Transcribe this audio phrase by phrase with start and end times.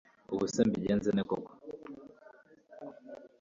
[0.33, 1.51] ubuse mbigenze nte koko